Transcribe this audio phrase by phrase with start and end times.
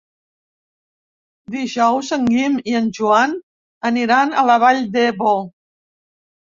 [1.57, 3.39] Dijous en Guim i en Joan
[3.93, 5.41] aniran a la Vall d'Ebo.